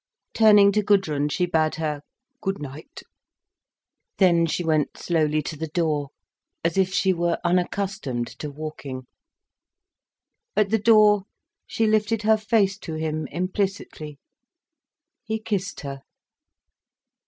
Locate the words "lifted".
11.85-12.23